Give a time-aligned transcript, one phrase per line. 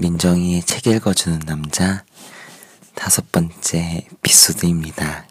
[0.00, 2.04] 민정이의 책 읽어주는 남자
[2.94, 5.26] 다섯 번째 에피소드입니다.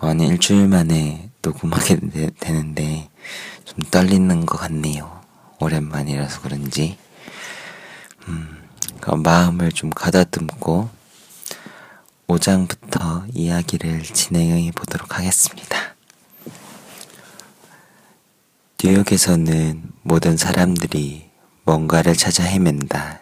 [0.00, 3.08] 어느 일주일 만에 녹음하게 되, 되는데
[3.64, 5.20] 좀 떨리는 것 같네요.
[5.60, 6.98] 오랜만이라서 그런지.
[8.26, 8.68] 음,
[9.00, 10.90] 그 마음을 좀 가다듬고
[12.26, 15.94] 5장부터 이야기를 진행해 보도록 하겠습니다.
[18.82, 21.31] 뉴욕에서는 모든 사람들이
[21.64, 23.20] 뭔가를 찾아 헤맨다.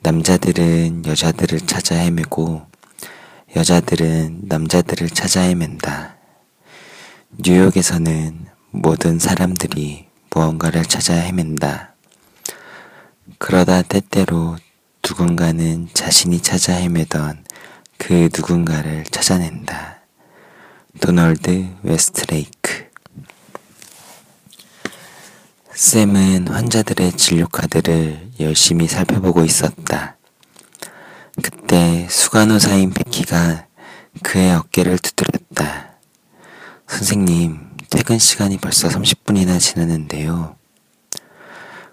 [0.00, 2.66] 남자들은 여자들을 찾아 헤매고
[3.56, 6.16] 여자들은 남자들을 찾아 헤맨다.
[7.38, 11.94] 뉴욕에서는 모든 사람들이 무언가를 찾아 헤맨다.
[13.38, 14.56] 그러다 때때로
[15.02, 17.44] 누군가는 자신이 찾아 헤매던
[17.96, 20.02] 그 누군가를 찾아낸다.
[21.00, 22.91] 도널드 웨스트레이크
[25.82, 30.16] 샘은 환자들의 진료 카드를 열심히 살펴보고 있었다.
[31.42, 33.66] 그때 수간호사인 베키가
[34.22, 35.96] 그의 어깨를 두드렸다.
[36.86, 40.54] 선생님, 퇴근 시간이 벌써 30분이나 지났는데요.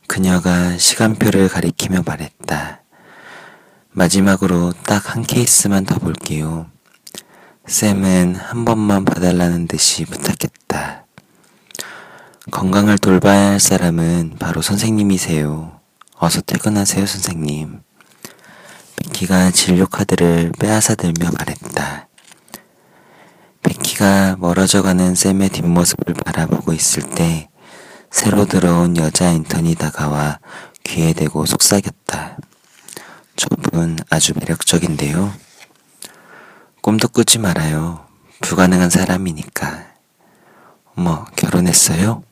[0.07, 2.83] 그녀가 시간표를 가리키며 말했다.
[3.89, 6.67] 마지막으로 딱 한 케이스만 더 볼게요.
[7.65, 10.58] 샘은 한 번만 봐달라는 듯이 부탁했다.
[12.59, 15.79] 건강을 돌봐야 할 사람은 바로 선생님이세요.
[16.17, 17.79] 어서 퇴근하세요, 선생님.
[18.97, 22.09] 베키가 진료 카드를 빼앗아 들며 말했다.
[23.63, 27.47] 베키가 멀어져가는 샘의 뒷모습을 바라보고 있을 때
[28.11, 30.39] 새로 들어온 여자 인턴이 다가와
[30.83, 32.39] 귀에 대고 속삭였다.
[33.37, 35.31] 저분 아주 매력적인데요.
[36.81, 38.05] 꿈도 꾸지 말아요.
[38.41, 39.85] 불가능한 사람이니까.
[40.97, 42.23] 어머, 결혼했어요?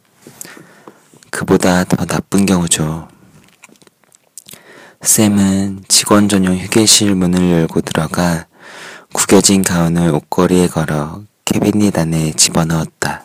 [1.37, 3.07] 그보다 더 나쁜 경우죠.
[5.03, 8.47] 샘은 직원 전용 휴게실 문을 열고 들어가
[9.13, 13.23] 구겨진 가운을 옷걸이에 걸어 캐비닛 안에 집어넣었다.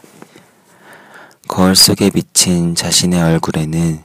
[1.49, 4.03] 거울 속에 비친 자신의 얼굴에는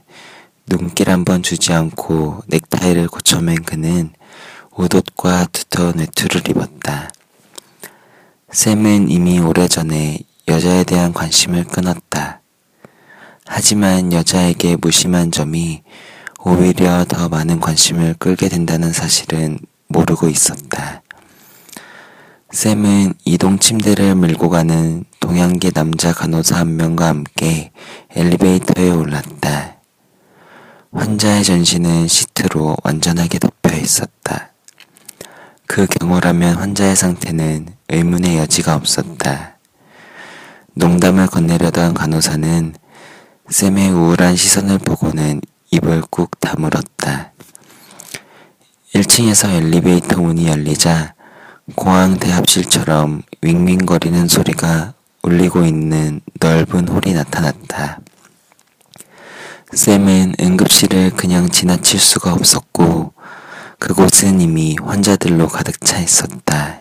[0.68, 4.14] 눈길 한번 주지 않고 넥타이를 고쳐맨 그는
[4.70, 7.10] 옷옷과 두터운 외투를 입었다.
[8.52, 12.37] 샘은 이미 오래전에 여자에 대한 관심을 끊었다.
[13.48, 15.82] 하지만 여자에게 무심한 점이
[16.44, 21.02] 오히려 더 많은 관심을 끌게 된다는 사실은 모르고 있었다.
[22.50, 27.72] 샘은 이동 침대를 밀고 가는 동양계 남자 간호사 한 명과 함께
[28.10, 29.76] 엘리베이터에 올랐다.
[30.92, 34.52] 환자의 전신은 시트로 완전하게 덮여 있었다.
[35.66, 39.58] 그 경우라면 환자의 상태는 의문의 여지가 없었다.
[40.74, 42.74] 농담을 건네려던 간호사는
[43.50, 47.32] 샘의 우울한 시선을 보고는 입을 꾹 다물었다.
[48.94, 51.14] 1층에서 엘리베이터 문이 열리자
[51.74, 54.92] 공항 대합실처럼 윙윙거리는 소리가
[55.22, 58.00] 울리고 있는 넓은 홀이 나타났다.
[59.72, 63.14] 샘은 응급실을 그냥 지나칠 수가 없었고
[63.78, 66.80] 그곳은 이미 환자들로 가득 차 있었다.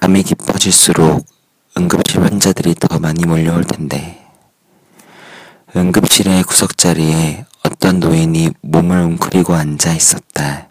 [0.00, 1.24] 밤이 깊어질수록
[1.76, 4.23] 응급실 환자들이 더 많이 몰려올 텐데.
[5.76, 10.68] 응급실의 구석자리에 어떤 노인이 몸을 웅크리고 앉아 있었다.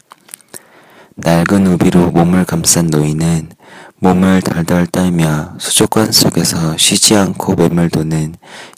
[1.16, 3.50] 낡은 우비로 몸을 감싼 노인은
[3.98, 8.34] 몸을 덜덜 떨며 수족관 속에서 쉬지 않고 매물도는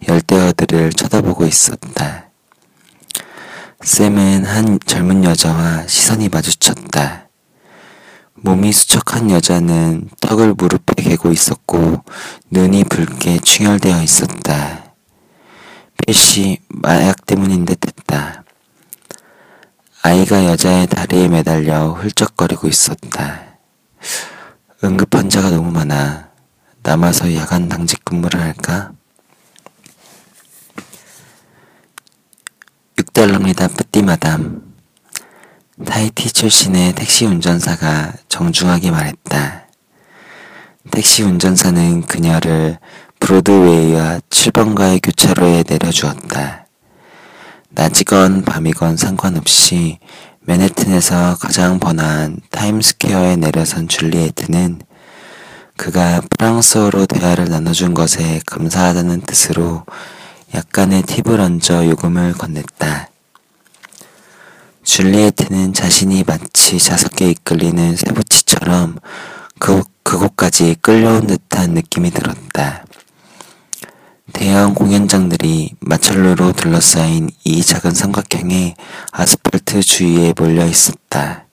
[0.08, 2.30] 열대어들을 쳐다보고 있었다.
[3.82, 7.28] 샘은 한 젊은 여자와 시선이 마주쳤다.
[8.34, 12.02] 몸이 수척한 여자는 턱을 무릎에 개고 있었고
[12.50, 14.85] 눈이 붉게 충혈되어 있었다.
[16.06, 18.44] 필시 마약 때문인 듯 했다.
[20.02, 23.58] 아이가 여자의 다리에 매달려 훌쩍거리고 있었다.
[24.84, 26.30] 응급 환자가 너무 많아.
[26.84, 28.92] 남아서 야간 당직 근무를 할까?
[32.94, 34.62] 6달러입니다, 뿌띠마담.
[35.84, 39.66] 타이티 출신의 택시 운전사가 정중하게 말했다.
[40.92, 42.78] 택시 운전사는 그녀를
[43.20, 46.66] 브로드웨이와 7번가의 교차로에 내려주었다.
[47.70, 49.98] 낮이건 밤이건 상관없이
[50.40, 54.80] 맨해튼에서 가장 번화한 타임스퀘어에 내려선 줄리에트는
[55.76, 59.84] 그가 프랑스어로 대화를 나눠준 것에 감사하다는 뜻으로
[60.54, 63.08] 약간의 팁을 얹어 요금을 건넸다.
[64.84, 68.98] 줄리에트는 자신이 마치 자석에 이끌리는 쇠붙이처럼
[69.58, 72.85] 그, 그곳까지 끌려온 듯한 느낌이 들었다.
[74.36, 78.74] 대형 공연장들이 마철로로 둘러싸인 이 작은 삼각형의
[79.10, 81.46] 아스팔트 주위에 몰려 있었다.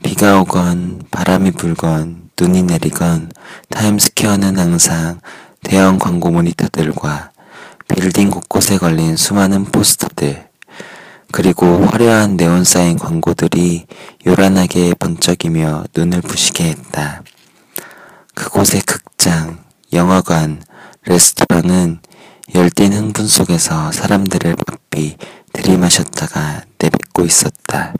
[0.00, 3.32] 비가 오건 바람이 불건 눈이 내리건
[3.68, 5.18] 타임스퀘어는 항상
[5.64, 7.32] 대형 광고 모니터들과
[7.88, 10.46] 빌딩 곳곳에 걸린 수많은 포스터들,
[11.32, 13.86] 그리고 화려한 네온 사인 광고들이
[14.24, 17.24] 요란하게 번쩍이며 눈을 부시게 했다.
[18.36, 20.62] 그곳의 극장, 영화관,
[21.06, 22.00] 레스토랑은
[22.54, 25.16] 열띤 흥분 속에서 사람들을 바삐
[25.52, 27.92] 들이마셨다가 내뱉고 있었다.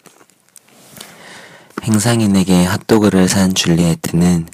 [1.83, 4.49] 행상인에게 핫도그를 산 줄리에트는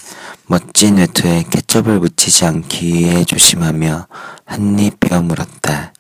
[0.46, 4.08] 멋진 외투에 케첩을 묻히지 않기 위해 조심하며
[4.44, 5.92] 한입 베어 물었다.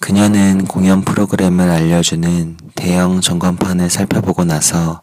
[0.00, 5.00] 그녀는 공연 프로그램을 알려주는 대형 전광판을 살펴보고 나서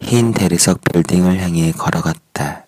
[0.00, 2.67] 흰 대리석 빌딩을 향해 걸어갔다.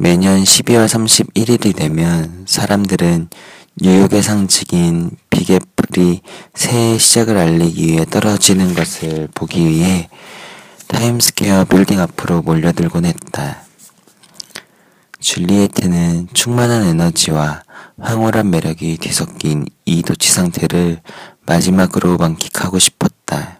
[0.00, 3.30] 매년 12월 31일이 되면 사람들은
[3.80, 6.20] 뉴욕의 상징인 Big Apple이
[6.54, 10.08] 새해 시작을 알리기 위해 떨어지는 것을 보기 위해
[10.86, 13.62] 타임스퀘어 빌딩 앞으로 몰려들곤 했다.
[15.18, 17.64] 줄리에트는 충만한 에너지와
[18.00, 21.00] 황홀한 매력이 뒤섞인 이 도취 상태를
[21.44, 23.58] 마지막으로 만끽하고 싶었다.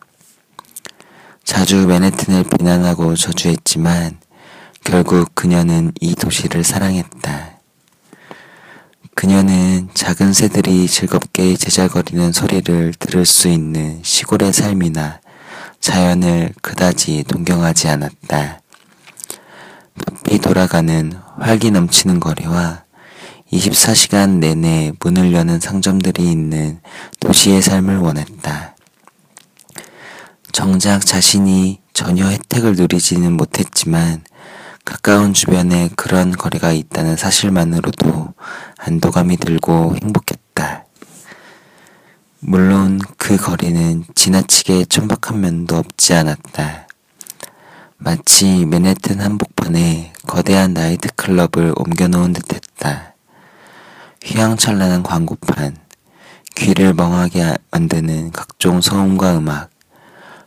[1.42, 4.20] 자주 맨해튼을 비난하고 저주했지만
[4.84, 7.58] 결국 그녀는 이 도시를 사랑했다.
[9.14, 15.20] 그녀는 작은 새들이 즐겁게 제잘거리는 소리를 들을 수 있는 시골의 삶이나
[15.80, 18.60] 자연을 그다지 동경하지 않았다.
[20.06, 22.84] 바삐 돌아가는 활기 넘치는 거리와
[23.52, 26.80] 24시간 내내 문을 여는 상점들이 있는
[27.20, 28.76] 도시의 삶을 원했다.
[30.52, 34.22] 정작 자신이 전혀 혜택을 누리지는 못했지만
[34.88, 38.32] 가까운 주변에 그런 거리가 있다는 사실만으로도
[38.78, 40.86] 안도감이 들고 행복했다.
[42.40, 46.88] 물론 그 거리는 지나치게 천박한 면도 없지 않았다.
[47.98, 53.12] 마치 맨해튼 한복판에 거대한 나이트클럽을 옮겨놓은 듯했다.
[54.24, 55.76] 휘황찬란한 광고판,
[56.54, 59.68] 귀를 멍하게 만드는 각종 소음과 음악,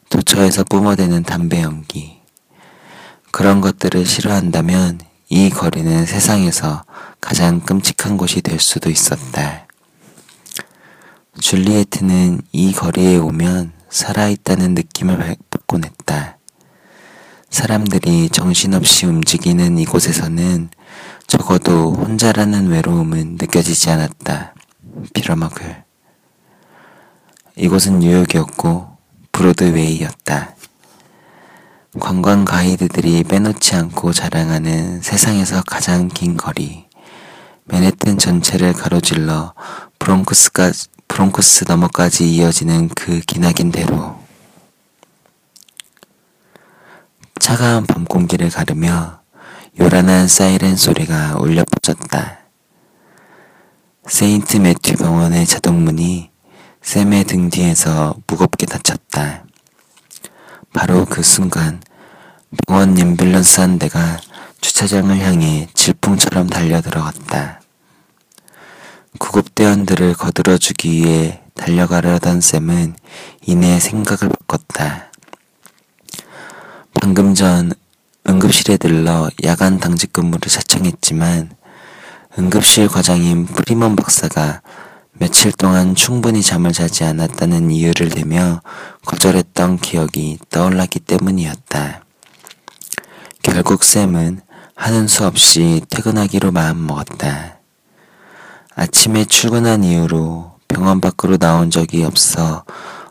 [0.10, 2.21] 도처에서 뿜어대는 담배 연기,
[3.32, 5.00] 그런 것들을 싫어한다면
[5.30, 6.84] 이 거리는 세상에서
[7.22, 9.66] 가장 끔찍한 곳이 될 수도 있었다.
[11.40, 16.38] 줄리에트는 이 거리에 오면 살아있다는 느낌을 받곤 했다.
[17.50, 20.70] 사람들이 정신없이 움직이는 이곳에서는
[21.28, 24.54] 적어도 혼자라는 외로움은 느껴지지 않았다.
[25.14, 25.84] 빌어먹을.
[27.56, 28.98] 이곳은 뉴욕이었고
[29.32, 30.56] 브로드웨이였다.
[32.00, 36.86] 관광 가이드들이 빼놓지 않고 자랑하는 세상에서 가장 긴 거리.
[37.66, 39.54] 맨해튼 전체를 가로질러
[40.00, 44.18] 브롱크스까지, 브롱크스 너머까지 이어지는 그 기나긴 대로.
[47.40, 49.20] 차가운 밤 공기를 가르며
[49.78, 52.40] 요란한 사이렌 소리가 울려 퍼졌다.
[54.08, 56.32] 세인트 매튜 병원의 자동문이
[56.82, 59.44] 샘의 등 뒤에서 무겁게 닫혔다.
[60.74, 61.82] 바로 그 순간
[62.66, 64.20] 병원 앰뷸런스 한 대가
[64.62, 67.62] 주차장을 향해 질풍처럼 달려들어갔다.
[69.20, 72.96] 구급대원들을 거들어주기 위해 달려가려던 쌤은
[73.46, 75.12] 이내 생각을 바꿨다.
[77.00, 77.74] 방금 전
[78.28, 81.52] 응급실에 들러 야간 당직 근무를 자청했지만
[82.38, 84.62] 응급실 과장인 프리먼 박사가
[85.14, 88.62] 며칠 동안 충분히 잠을 자지 않았다는 이유를 대며
[89.06, 92.04] 거절했던 기억이 떠올랐기 때문이었다.
[93.44, 94.42] 결국 샘은
[94.76, 97.60] 하는 수 없이 퇴근하기로 마음먹었다.
[98.76, 102.64] 아침에 출근한 이후로 병원 밖으로 나온 적이 없어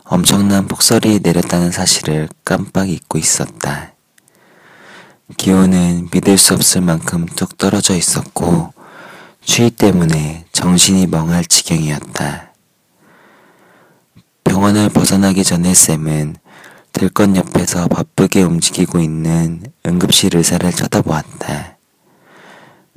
[0.03, 3.93] 엄청난 폭설이 내렸다는 사실을 깜빡 잊고 있었다.
[5.37, 8.73] 기온은 믿을 수 없을 만큼 뚝 떨어져 있었고
[9.51, 12.53] 추위 때문에 정신이 멍할 지경이었다.
[14.45, 16.37] 병원을 벗어나기 전에 쌤은
[16.93, 21.75] 들것 옆에서 바쁘게 움직이고 있는 응급실 의사를 쳐다보았다.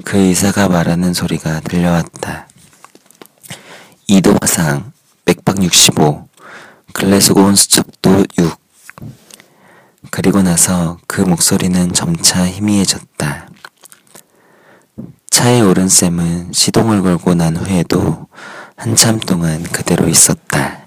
[0.05, 2.47] 그 의사가 말하는 소리가 들려왔다.
[4.07, 4.93] 이도 화상,
[5.25, 6.29] 맥박 65,
[6.93, 8.57] 글래스고온 수첩도 6.
[10.13, 13.54] 그리고 나서 그 목소리는 점차 희미해졌다.
[15.35, 18.29] 차에 오른 쌤은 시동을 걸고 난 후에도
[18.77, 20.87] 한참 동안 그대로 있었다.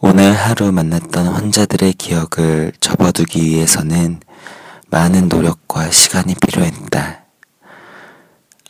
[0.00, 4.20] 오늘 하루 만났던 환자들의 기억을 접어두기 위해서는
[4.90, 7.24] 많은 노력과 시간이 필요했다.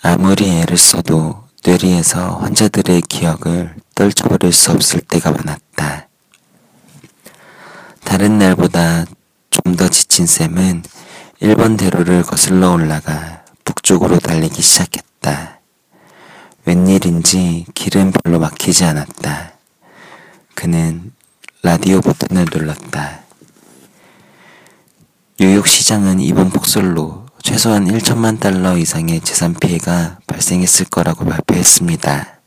[0.00, 6.08] 아무리 애를 써도 뇌리에서 환자들의 기억을 떨쳐버릴 수 없을 때가 많았다.
[8.04, 9.04] 다른 날보다
[9.50, 10.82] 좀 더 지친 쌤은
[11.42, 13.39] 1번 대로를 거슬러 올라가
[13.70, 15.60] 북쪽으로 달리기 시작했다.
[16.64, 19.52] 웬일인지 길은 별로 막히지 않았다.
[20.54, 21.12] 그는
[21.62, 23.20] 라디오 버튼을 눌렀다.
[25.38, 32.40] 뉴욕 시장은 이번 폭설로 최소한 1천만 달러 이상의 재산 피해가 발생했을 거라고 발표했습니다.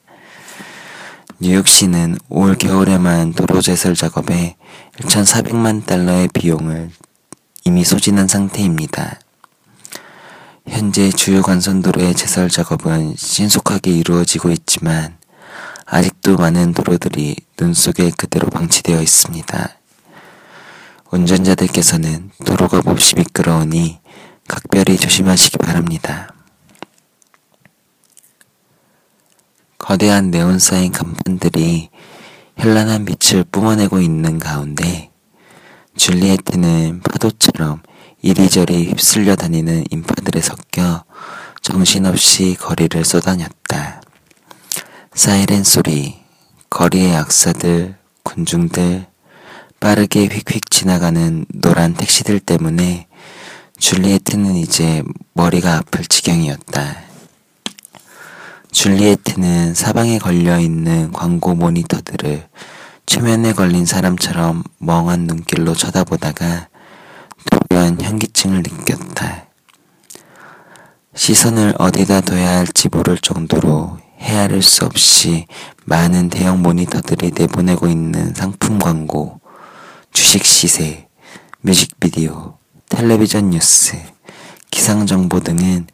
[1.39, 4.55] 뉴욕시는 올 겨울에만 도로 제설 작업에
[4.99, 6.91] 1,400만 달러의 비용을
[7.65, 9.19] 이미 소진한 상태입니다.
[10.67, 15.17] 현재 주요 관선도로의 제설 작업은 신속하게 이루어지고 있지만
[15.86, 19.77] 아직도 많은 도로들이 눈 속에 그대로 방치되어 있습니다.
[21.12, 24.00] 운전자들께서는 도로가 몹시 미끄러우니
[24.48, 26.34] 각별히 조심하시기 바랍니다.
[29.77, 31.89] 거대한 네온 사인 간판들이
[32.58, 35.12] 현란한 빛을 뿜어내고 있는 가운데
[35.98, 37.82] 줄리에트는 파도처럼
[38.25, 41.03] 이리저리 휩쓸려 다니는 인파들에 섞여
[41.61, 44.01] 정신없이 거리를 쏘다녔다.
[45.13, 46.21] 사이렌 소리,
[46.69, 49.07] 거리의 악사들, 군중들,
[49.81, 53.07] 빠르게 휙휙 지나가는 노란 택시들 때문에
[53.77, 55.03] 줄리에트는 이제
[55.33, 56.95] 머리가 아플 지경이었다.
[58.71, 62.47] 줄리에트는 사방에 걸려 있는 광고 모니터들을
[63.05, 66.69] 최면에 걸린 사람처럼 멍한 눈길로 쳐다보다가
[67.50, 69.47] 돌연 현기증을 느꼈다.
[71.15, 75.45] 시선을 어디다 둬야 할지 모를 정도로 헤아릴 수 없이
[75.85, 79.39] 많은 대형 모니터들이 내보내고 있는 상품 광고,
[80.12, 81.07] 주식 시세,
[81.62, 82.57] 뮤직비디오,
[82.89, 83.97] 텔레비전 뉴스,
[84.71, 85.88] 기상정보 등은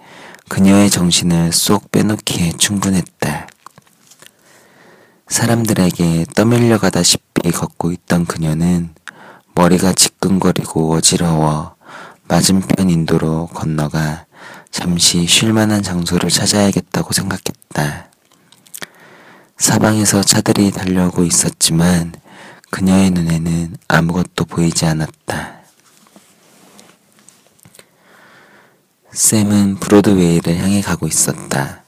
[0.48, 3.48] 그녀의 정신을 쏙 빼놓기에 충분했다.
[5.28, 8.94] 사람들에게 떠밀려가다시피 걷고 있던 그녀는
[9.60, 11.76] 머리가 지끈거리고 어지러워
[12.30, 14.26] 맞은편 인도로 건너가
[14.72, 18.10] 잠시 쉴 만한 장소를 찾아야겠다고 생각했다.
[19.58, 22.14] 사방에서 차들이 달려오고 있었지만
[22.70, 25.60] 그녀의 눈에는 아무것도 보이지 않았다.
[29.12, 31.84] 샘은 브로드웨이를 향해 가고 있었다.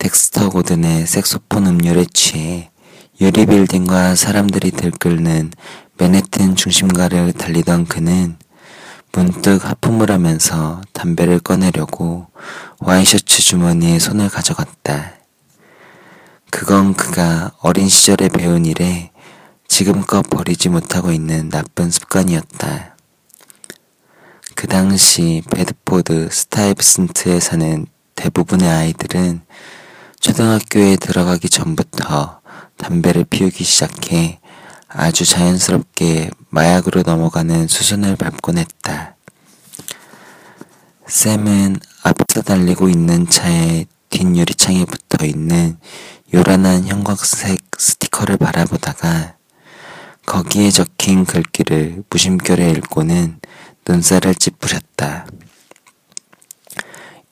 [0.00, 2.72] 덱스터 고든의 색소폰 음료에 취해
[3.20, 5.52] 유리 빌딩과 사람들이 들끓는
[5.98, 8.36] 맨해튼 중심가를 달리던 그는
[9.12, 12.26] 문득 하품을 하면서 담배를 꺼내려고
[12.80, 15.14] 와이셔츠 주머니에 손을 가져갔다.
[16.50, 19.10] 그건 그가 어린 시절에 배운 이래
[19.68, 22.96] 지금껏 버리지 못하고 있는 나쁜 습관이었다.
[24.54, 27.86] 그 당시 베드포드 스타이브슨트에 사는
[28.16, 29.40] 대부분의 아이들은
[30.20, 32.40] 초등학교에 들어가기 전부터
[32.76, 34.40] 담배를 피우기 시작해
[34.98, 39.14] 아주 자연스럽게 마약으로 넘어가는 수순을 밟곤 했다.
[41.06, 45.78] 샘은 앞서 달리고 있는 차의 뒷유리창에 붙어 있는
[46.32, 49.36] 요란한 형광색 스티커를 바라보다가
[50.24, 53.38] 거기에 적힌 글귀를 무심결에 읽고는
[53.86, 55.26] 눈살을 찌푸렸다.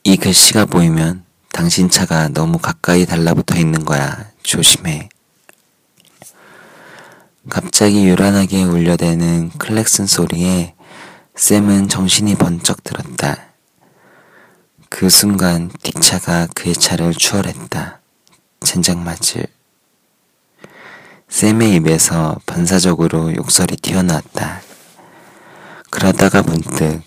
[0.05, 4.31] 이 글씨가 보이면 당신 차가 너무 가까이 달라붙어 있는 거야.
[4.43, 5.09] 조심해.
[7.51, 10.75] 갑자기 요란하게 울려대는 클렉슨 소리에
[11.35, 13.37] 샘은 정신이 번쩍 들었다.
[14.89, 18.01] 그 순간 뒷차가 그의 차를 추월했다.
[18.61, 19.47] 젠장 맞을.
[21.29, 24.63] 샘의 입에서 반사적으로 욕설이 튀어나왔다.
[25.91, 27.03] 그러다가 문득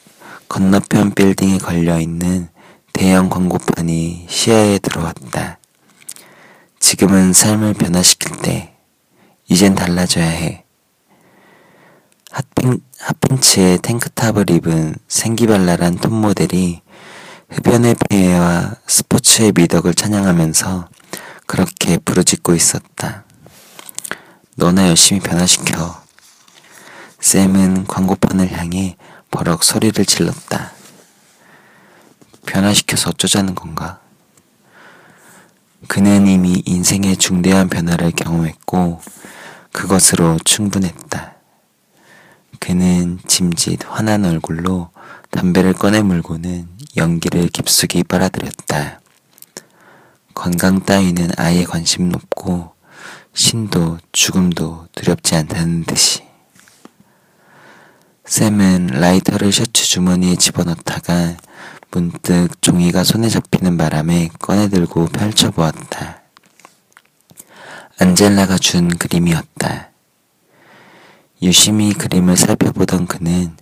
[0.47, 2.49] 건너편 빌딩에 걸려있는
[2.93, 5.57] 대형 광고판이 시야에 들어왔다.
[6.79, 8.76] 지금은 삶을 변화시킬 때,
[9.49, 10.65] 이젠 달라져야 해.
[12.31, 16.81] 핫핑, 핫핑치에 탱크탑을 입은 생기발랄한 톱 모델이
[17.49, 20.89] 흡연의 폐해와 스포츠의 미덕을 찬양하면서
[21.45, 23.23] 그렇게 부르짖고 있었다.
[24.55, 26.03] 너나 열심히 변화시켜.
[27.21, 28.97] 샘은 광고판을 향해
[29.31, 30.73] 버럭 소리를 질렀다.
[32.45, 34.01] 변화시켜서 어쩌자는 건가?
[35.87, 38.99] 그는 이미 인생의 중대한 변화를 경험했고
[39.77, 41.35] 그것으로 충분했다.
[42.59, 44.89] 그는 짐짓 환한 얼굴로
[45.29, 46.67] 담배를 꺼내 물고는
[46.97, 49.01] 연기를 깊숙이 빨아들였다.
[50.33, 52.71] 건강 따위는 아예 관심 높고
[53.35, 56.23] 신도 죽음도 두렵지 않다는 듯이.
[58.25, 61.37] 샘은 라이터를 셔츠 주머니에 집어넣다가
[61.91, 66.16] 문득 종이가 손에 잡히는 바람에 꺼내들고 펼쳐보았다.
[67.99, 69.89] 안젤라가 준 그림이었다.
[71.41, 73.57] 유심히 그림을 살펴보던 그는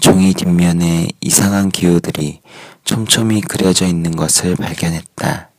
[0.00, 2.40] 종이 뒷면에 이상한 기호들이
[2.84, 5.50] 촘촘히 그려져 있는 것을 발견했다.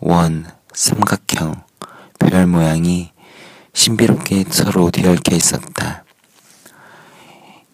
[0.00, 1.64] 원, 삼각형,
[2.18, 3.10] 별 모양이
[3.72, 6.04] 신비롭게 서로 뒤얽혀 있었다.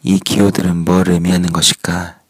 [0.04, 2.20] 이 기호들은 뭘 의미하는 것일까?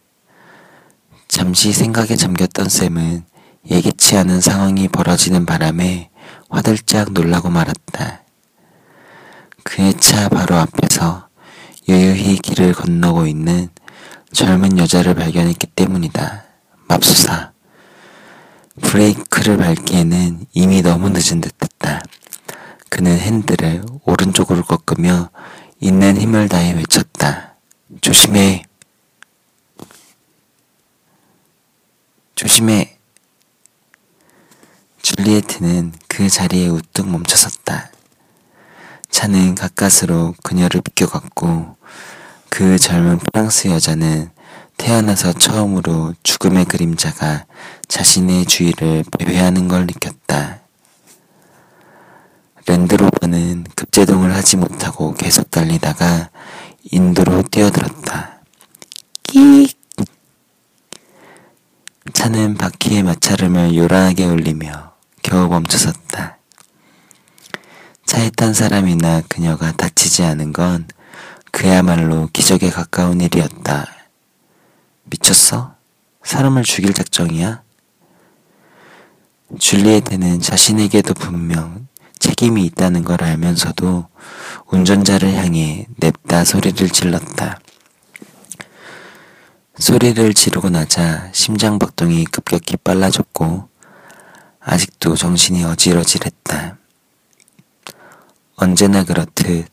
[1.29, 3.25] 잠시 생각에 잠겼던 샘은
[3.71, 6.09] 예기치 않은 상황이 벌어지는 바람에
[6.57, 8.23] 화들짝 놀라고 말았다.
[9.63, 11.29] 그의 차 바로 앞에서
[11.87, 13.69] 여유히 길을 건너고 있는
[14.33, 16.45] 젊은 여자를 발견했기 때문이다.
[16.89, 17.53] 맙소사.
[18.81, 22.01] 브레이크를 밟기에는 이미 너무 늦은 듯 했다.
[22.89, 25.29] 그는 핸들을 오른쪽으로 꺾으며
[25.79, 27.57] 있는 힘을 다해 외쳤다.
[28.01, 28.65] 조심해.
[32.35, 32.97] 조심해.
[35.03, 37.91] 줄리에트는 그 자리에 우뚝 멈춰섰다.
[39.11, 41.77] 차는 가까스로 그녀를 비껴갔고
[42.49, 44.31] 그 젊은 프랑스 여자는
[44.79, 47.45] 태어나서 처음으로 죽음의 그림자가
[47.89, 50.61] 자신의 주위를 배회하는 걸 느꼈다.
[52.67, 56.31] 랜드로버는 급제동을 하지 못하고 계속 달리다가
[56.93, 58.41] 인도로 뛰어들었다.
[59.23, 59.79] 끼익!
[62.15, 64.96] 차는 바퀴의 마찰음을 요란하게 울리며
[65.27, 66.39] 겨우 멈춰섰다.
[68.05, 70.87] 차에 탄 사람이나 그녀가 다치지 않은 건
[71.51, 73.89] 그야말로 기적에 가까운 일이었다.
[75.03, 75.75] 미쳤어?
[76.23, 77.61] 사람을 죽일 작정이야?
[79.59, 81.89] 줄리에트는 자신에게도 분명
[82.21, 84.07] 책임이 있다는 걸 알면서도
[84.67, 87.59] 운전자를 향해 냅다 소리를 질렀다.
[89.77, 93.75] 소리를 지르고 나자 심장 박동이 급격히 빨라졌고
[94.69, 96.77] 아직도 정신이 어지러질했다.
[98.57, 99.69] 언제나 그렇듯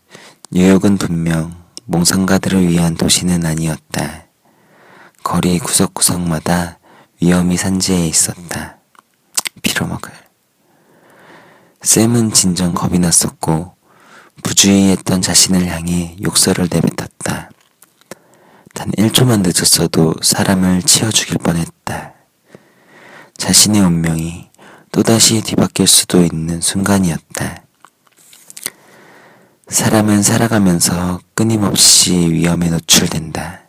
[0.51, 4.27] 뉴욕은 분명 몽상가들을 위한 도시는 아니었다.
[5.23, 6.77] 거리 구석구석마다
[7.19, 8.77] 위험이 산재해 있었다.
[9.63, 10.11] 빌어먹을.
[11.81, 13.73] 샘은 진정 겁이 났었고
[14.43, 17.49] 부주의했던 자신을 향해 욕설을 내뱉었다.
[18.75, 22.13] 단 1초만 늦었어도 사람을 치워 죽일 뻔했다.
[23.37, 24.52] 자신의 운명이
[24.93, 27.63] 또다시 뒤바뀔 수도 있는 순간이었다.
[29.67, 33.61] 사람은 살아가면서 끊임없이 위험에 노출된다.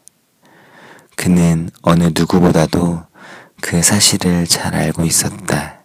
[1.16, 3.04] 그는 어느 누구보다도
[3.62, 5.78] 그 사실을 잘 알고 있었다.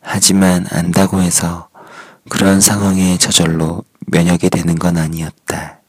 [0.00, 1.68] 하지만 안다고 해서
[2.30, 5.80] 그런 상황에 저절로 면역이 되는 건 아니었다.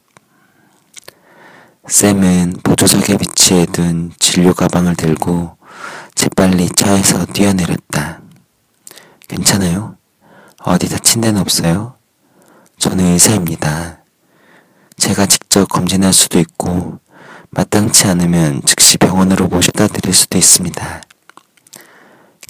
[1.87, 5.60] 샘은 보조석에 비치해 둔 진료 가방을 들고
[6.15, 8.21] 재빨리 차에서 뛰어내렸다.
[9.27, 9.97] 괜찮아요?
[10.63, 11.95] 어디 다친 데는 없어요?
[12.77, 14.03] 저는 의사입니다.
[14.97, 16.99] 제가 직접 검진할 수도 있고
[17.49, 21.01] 마땅치 않으면 즉시 병원으로 모셔다 드릴 수도 있습니다.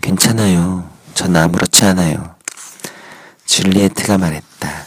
[0.01, 0.89] 괜찮아요.
[1.13, 2.35] 전 아무렇지 않아요.
[3.45, 4.85] 줄리에트가 말했다.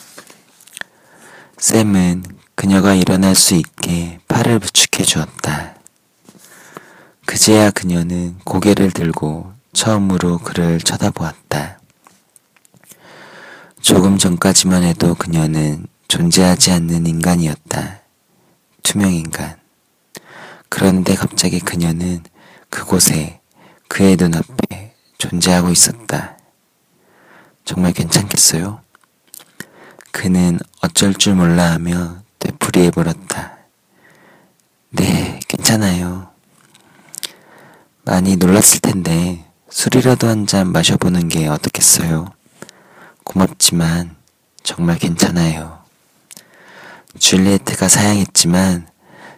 [1.58, 5.73] 샘은 그녀가 일어날 수 있게 팔을 부축해 주었다.
[7.34, 11.80] 그제야 그녀는 고개를 들고 처음으로 그를 쳐다보았다.
[13.82, 18.02] 조금 전까지만 해도 그녀는 존재하지 않는 인간이었다.
[18.84, 19.56] 투명인간.
[20.68, 22.22] 그런데 갑자기 그녀는
[22.70, 23.40] 그곳에
[23.88, 26.38] 그의 눈앞에 존재하고 있었다.
[27.64, 28.80] 정말 괜찮겠어요?
[30.12, 33.58] 그는 어쩔 줄 몰라 하며 되풀이해 버렸다.
[34.90, 36.33] 네, 괜찮아요.
[38.04, 42.26] 많이 놀랐을 텐데 술이라도 한 잔 마셔보는 게 어떻겠어요?
[43.24, 44.14] 고맙지만
[44.62, 45.82] 정말 괜찮아요.
[47.18, 48.86] 줄리에트가 사양했지만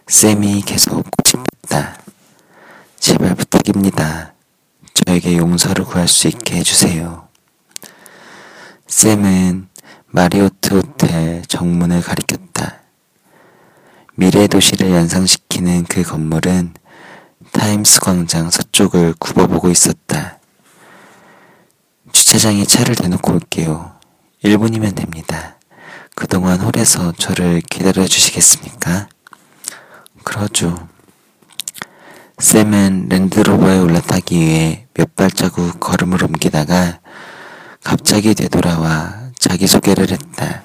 [0.07, 1.97] 쌤이 계속 꼬집었다.
[2.99, 4.33] 제발 부탁입니다.
[4.93, 7.27] 저에게 용서를 구할 수 있게 해주세요.
[8.87, 9.69] 쌤은
[10.07, 12.79] 마리오트 호텔 정문을 가리켰다.
[14.15, 16.73] 미래 도시를 연상시키는 그 건물은
[17.57, 20.37] 타임스 광장 서쪽을 굽어보고 있었다.
[22.11, 23.95] 주차장에 차를 대놓고 올게요.
[24.43, 25.57] 1분이면 됩니다.
[26.13, 29.09] 그동안 홀에서 저를 기다려 주시겠습니까?
[30.23, 30.87] 그러죠.
[32.37, 36.99] 샘은 랜드로버에 올라타기 위해 몇 발자국 걸음을 옮기다가
[37.83, 40.61] 갑자기 되돌아와 자기소개를 했다.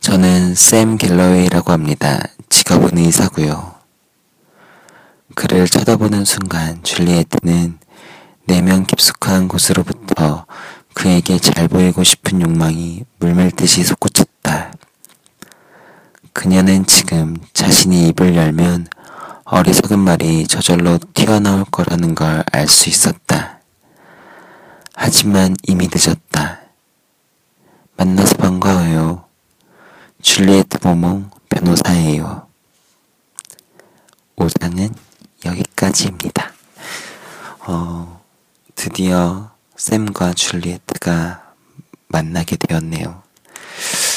[0.00, 2.20] 저는 샘 갤러웨이라고 합니다.
[2.50, 3.81] 직업은 의사고요.
[5.34, 7.78] 그를 쳐다보는 순간 줄리에트는
[8.46, 10.46] 내면 깊숙한 곳으로부터
[10.94, 14.72] 그에게 잘 보이고 싶은 욕망이 물밀듯이 솟구쳤다.
[16.32, 18.86] 그녀는 지금 자신이 입을 열면
[19.44, 23.60] 어리석은 말이 저절로 튀어나올 거라는 걸 알 수 있었다.
[24.94, 26.60] 하지만 이미 늦었다.
[27.96, 29.24] 만나서 반가워요.
[30.22, 32.46] 줄리에트 모몽 변호사예요.
[34.36, 34.94] 5장은
[35.44, 36.52] 여기까지입니다.
[37.66, 38.22] 어,
[38.74, 41.54] 드디어 샘과 줄리에트가
[42.08, 43.22] 만나게 되었네요.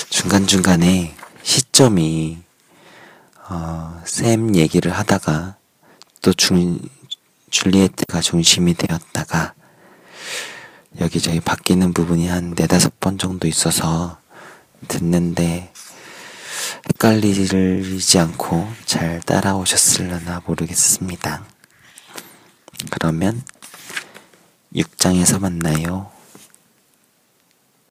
[0.10, 2.40] 중간중간에 시점이
[3.50, 5.56] 어, 샘 얘기를 하다가
[6.22, 6.80] 또 중,
[7.52, 9.54] 줄리에트가 중심이 되었다가
[11.00, 14.18] 여기저기 바뀌는 부분이 한 네다섯 번 정도 있어서
[14.88, 15.72] 듣는데
[16.90, 21.44] 헷갈리지 않고 잘 따라오셨을려나 모르겠습니다.
[22.92, 23.42] 그러면
[24.76, 26.15] 6장에서 만나요.